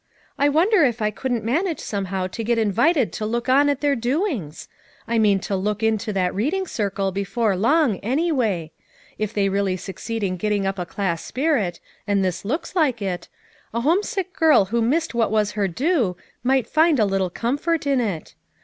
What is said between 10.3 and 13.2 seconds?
getting up a class spirit— and this looks like